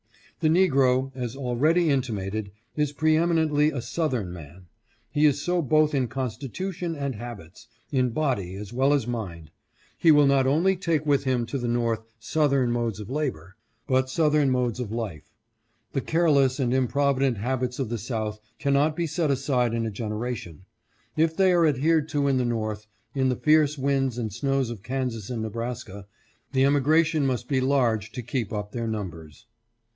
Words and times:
"The 0.41 0.47
Negro, 0.47 1.11
as 1.13 1.35
already 1.35 1.91
intimated, 1.91 2.49
is 2.75 2.91
preeminently 2.91 3.69
a 3.69 3.83
Southern 3.83 4.33
man. 4.33 4.65
He 5.11 5.27
is 5.27 5.39
so 5.43 5.61
both 5.61 5.93
in 5.93 6.07
constitution 6.07 6.95
and 6.95 7.13
habits, 7.13 7.67
in 7.91 8.09
body 8.09 8.55
as 8.55 8.73
well 8.73 8.93
as 8.95 9.05
mind. 9.05 9.51
He 9.99 10.09
will 10.09 10.25
not 10.25 10.47
only 10.47 10.75
take 10.75 11.05
with 11.05 11.25
him 11.25 11.45
to 11.45 11.59
the 11.59 11.67
North 11.67 12.01
southern 12.19 12.71
modes 12.71 12.99
of 12.99 13.11
labor, 13.11 13.55
but 13.85 14.09
southern 14.09 14.49
modes 14.49 14.79
of 14.79 14.91
life. 14.91 15.29
The 15.91 16.01
careless 16.01 16.59
and 16.59 16.73
improvident 16.73 17.37
habits 17.37 17.77
of 17.77 17.89
the 17.89 17.99
South 17.99 18.39
cannot 18.57 18.95
be 18.95 19.05
set 19.05 19.29
aside 19.29 19.75
in 19.75 19.85
a 19.85 19.91
generation. 19.91 20.65
If 21.15 21.37
they 21.37 21.51
are 21.53 21.67
adhered 21.67 22.09
to 22.09 22.27
in 22.27 22.37
the 22.37 22.45
North, 22.45 22.87
in 23.13 23.29
the 23.29 23.35
fierce 23.35 23.77
winds 23.77 24.17
and 24.17 24.33
snows 24.33 24.71
of 24.71 24.81
Kansas 24.81 25.29
and 25.29 25.43
Nebraska, 25.43 26.07
the 26.53 26.63
emigration 26.65 27.27
must 27.27 27.47
be 27.47 27.61
large 27.61 28.11
to 28.13 28.23
keep 28.23 28.51
up 28.51 28.71
their 28.71 28.87
numbers 28.87 28.87
532 28.89 28.89
THE 28.89 28.89
RIGHT 28.89 28.89
TO 28.89 28.89
GO 28.89 28.89
OR 28.89 28.89
STAY 28.89 29.27
MUST 29.27 29.27
BE 29.27 29.27
ASSURED. 29.27 29.47